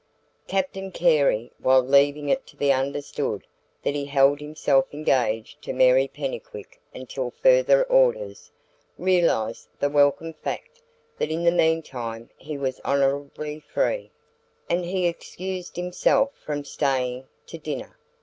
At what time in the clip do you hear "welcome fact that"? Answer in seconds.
9.91-11.29